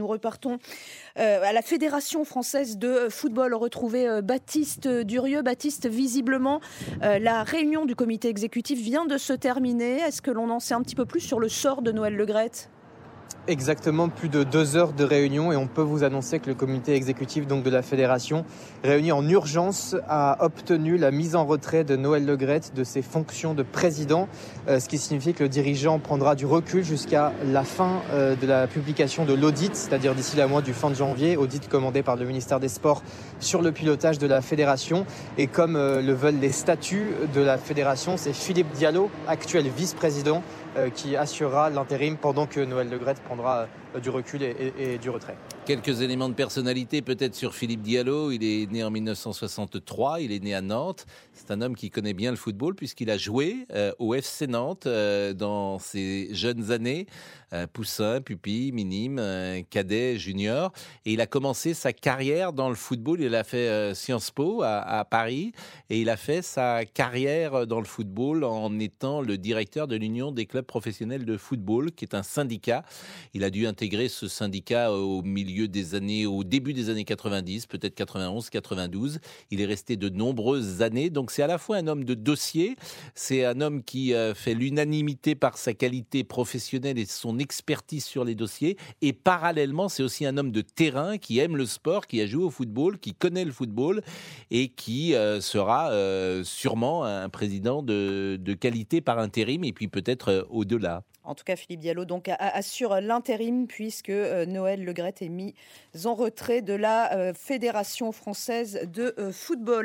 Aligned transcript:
Nous 0.00 0.06
repartons 0.06 0.56
euh, 1.18 1.42
à 1.44 1.52
la 1.52 1.60
Fédération 1.60 2.24
française 2.24 2.78
de 2.78 3.10
football, 3.10 3.52
retrouver 3.52 4.08
euh, 4.08 4.22
Baptiste 4.22 4.88
Durieux. 4.88 5.42
Baptiste, 5.42 5.86
visiblement, 5.86 6.62
euh, 7.02 7.18
la 7.18 7.42
réunion 7.42 7.84
du 7.84 7.94
comité 7.94 8.28
exécutif 8.28 8.80
vient 8.80 9.04
de 9.04 9.18
se 9.18 9.34
terminer. 9.34 9.98
Est-ce 9.98 10.22
que 10.22 10.30
l'on 10.30 10.48
en 10.48 10.58
sait 10.58 10.72
un 10.72 10.80
petit 10.80 10.94
peu 10.94 11.04
plus 11.04 11.20
sur 11.20 11.38
le 11.38 11.50
sort 11.50 11.82
de 11.82 11.92
Noël 11.92 12.16
Legrette 12.16 12.70
exactement 13.48 14.08
plus 14.08 14.28
de 14.28 14.44
deux 14.44 14.76
heures 14.76 14.92
de 14.92 15.04
réunion 15.04 15.52
et 15.52 15.56
on 15.56 15.66
peut 15.66 15.82
vous 15.82 16.04
annoncer 16.04 16.38
que 16.38 16.48
le 16.48 16.54
comité 16.54 16.94
exécutif 16.94 17.46
donc 17.46 17.62
de 17.62 17.70
la 17.70 17.82
fédération, 17.82 18.44
réuni 18.84 19.12
en 19.12 19.26
urgence, 19.28 19.96
a 20.08 20.44
obtenu 20.44 20.96
la 20.96 21.10
mise 21.10 21.36
en 21.36 21.44
retrait 21.44 21.84
de 21.84 21.96
Noël 21.96 22.26
Legrette 22.26 22.72
de 22.74 22.84
ses 22.84 23.02
fonctions 23.02 23.54
de 23.54 23.62
président, 23.62 24.28
euh, 24.68 24.78
ce 24.78 24.88
qui 24.88 24.98
signifie 24.98 25.34
que 25.34 25.42
le 25.42 25.48
dirigeant 25.48 25.98
prendra 25.98 26.34
du 26.34 26.46
recul 26.46 26.84
jusqu'à 26.84 27.32
la 27.44 27.64
fin 27.64 28.02
euh, 28.12 28.36
de 28.36 28.46
la 28.46 28.66
publication 28.66 29.24
de 29.24 29.34
l'audit, 29.34 29.74
c'est-à-dire 29.74 30.14
d'ici 30.14 30.36
la 30.36 30.46
mois 30.46 30.62
du 30.62 30.72
fin 30.72 30.90
de 30.90 30.94
janvier, 30.94 31.36
audit 31.36 31.68
commandé 31.68 32.02
par 32.02 32.16
le 32.16 32.26
ministère 32.26 32.60
des 32.60 32.68
Sports 32.68 33.02
sur 33.38 33.62
le 33.62 33.72
pilotage 33.72 34.18
de 34.18 34.26
la 34.26 34.42
fédération. 34.42 35.06
Et 35.38 35.46
comme 35.46 35.76
euh, 35.76 36.02
le 36.02 36.12
veulent 36.12 36.40
les 36.40 36.52
statuts 36.52 37.08
de 37.34 37.40
la 37.40 37.58
fédération, 37.58 38.16
c'est 38.16 38.32
Philippe 38.32 38.70
Diallo, 38.72 39.10
actuel 39.26 39.66
vice-président, 39.68 40.42
qui 40.94 41.16
assurera 41.16 41.68
l'intérim 41.68 42.16
pendant 42.16 42.46
que 42.46 42.60
Noël 42.60 42.88
Legrette 42.88 43.20
prendra 43.30 43.68
euh, 43.94 44.00
du 44.00 44.10
recul 44.10 44.42
et, 44.42 44.98
du 44.98 45.08
retrait. 45.08 45.36
Quelques 45.64 46.00
éléments 46.00 46.28
de 46.28 46.34
personnalité 46.34 47.00
peut-être 47.00 47.36
sur 47.36 47.54
Philippe 47.54 47.82
Diallo. 47.82 48.32
Il 48.32 48.42
est 48.42 48.68
né 48.72 48.82
en 48.82 48.90
1963, 48.90 50.20
il 50.20 50.32
est 50.32 50.42
né 50.42 50.52
à 50.52 50.60
Nantes. 50.60 51.06
C'est 51.32 51.52
un 51.52 51.60
homme 51.60 51.76
qui 51.76 51.90
connaît 51.90 52.12
bien 52.12 52.32
le 52.32 52.36
football 52.36 52.74
puisqu'il 52.74 53.08
a 53.08 53.16
joué 53.16 53.66
euh, 53.72 53.92
au 54.00 54.14
FC 54.14 54.48
Nantes 54.48 54.86
euh, 54.86 55.32
dans 55.32 55.78
ses 55.78 56.34
jeunes 56.34 56.72
années, 56.72 57.06
poussin, 57.72 58.20
pupille, 58.20 58.70
minime, 58.70 59.20
cadet, 59.70 60.16
junior. 60.18 60.72
Et 61.04 61.14
il 61.14 61.20
a 61.20 61.26
commencé 61.26 61.74
sa 61.74 61.92
carrière 61.92 62.52
dans 62.52 62.68
le 62.68 62.76
football. 62.76 63.20
Il 63.20 63.34
a 63.34 63.42
fait 63.42 63.92
Sciences 63.92 64.30
Po 64.30 64.62
à, 64.62 64.78
à, 64.78 65.04
Paris 65.04 65.52
et 65.88 66.00
il 66.00 66.10
a 66.10 66.16
fait 66.16 66.42
sa 66.42 66.84
carrière 66.84 67.66
dans 67.66 67.80
le 67.80 67.86
football 67.86 68.44
en 68.44 68.78
étant 68.78 69.20
le 69.20 69.36
directeur 69.36 69.88
de 69.88 69.96
l'Union 69.96 70.30
des 70.30 70.46
clubs 70.46 70.64
professionnels 70.64 71.24
de 71.24 71.36
football, 71.36 71.90
qui 71.90 72.04
est 72.04 72.14
un 72.14 72.22
syndicat. 72.22 72.84
Il 73.34 73.44
a 73.44 73.50
dû 73.50 73.66
intégré 73.66 74.08
ce 74.08 74.28
syndicat 74.28 74.92
au 74.92 75.22
milieu 75.22 75.68
des 75.68 75.94
années, 75.94 76.26
au 76.26 76.44
début 76.44 76.72
des 76.72 76.90
années 76.90 77.04
90, 77.04 77.66
peut-être 77.66 77.94
91, 77.94 78.50
92. 78.50 79.20
Il 79.50 79.60
est 79.60 79.66
resté 79.66 79.96
de 79.96 80.08
nombreuses 80.08 80.82
années. 80.82 81.10
Donc 81.10 81.30
c'est 81.30 81.42
à 81.42 81.46
la 81.46 81.58
fois 81.58 81.76
un 81.76 81.86
homme 81.86 82.04
de 82.04 82.14
dossier, 82.14 82.76
c'est 83.14 83.44
un 83.44 83.60
homme 83.60 83.82
qui 83.82 84.14
euh, 84.14 84.34
fait 84.34 84.54
l'unanimité 84.54 85.34
par 85.34 85.58
sa 85.58 85.74
qualité 85.74 86.24
professionnelle 86.24 86.98
et 86.98 87.06
son 87.06 87.38
expertise 87.38 88.04
sur 88.04 88.24
les 88.24 88.34
dossiers. 88.34 88.76
Et 89.02 89.12
parallèlement, 89.12 89.88
c'est 89.88 90.02
aussi 90.02 90.26
un 90.26 90.36
homme 90.36 90.52
de 90.52 90.60
terrain 90.60 91.18
qui 91.18 91.38
aime 91.38 91.56
le 91.56 91.66
sport, 91.66 92.06
qui 92.06 92.20
a 92.20 92.26
joué 92.26 92.44
au 92.44 92.50
football, 92.50 92.98
qui 92.98 93.14
connaît 93.14 93.44
le 93.44 93.52
football 93.52 94.02
et 94.50 94.68
qui 94.68 95.14
euh, 95.14 95.40
sera 95.40 95.90
euh, 95.90 96.44
sûrement 96.44 97.04
un 97.04 97.28
président 97.28 97.82
de, 97.82 98.38
de 98.40 98.54
qualité 98.54 99.00
par 99.00 99.18
intérim 99.18 99.64
et 99.64 99.72
puis 99.72 99.88
peut-être 99.88 100.46
au-delà. 100.50 101.02
En 101.22 101.34
tout 101.34 101.44
cas, 101.44 101.54
Philippe 101.54 101.80
Diallo 101.80 102.06
donc 102.06 102.28
assure 102.38 103.00
l'intérim 103.10 103.66
puisque 103.66 104.08
euh, 104.08 104.46
Noël 104.46 104.84
Legrette 104.84 105.20
est 105.20 105.28
mis 105.28 105.52
en 106.04 106.14
retrait 106.14 106.62
de 106.62 106.74
la 106.74 107.12
euh, 107.12 107.34
Fédération 107.34 108.12
française 108.12 108.86
de 108.86 109.14
euh, 109.18 109.32
football. 109.32 109.78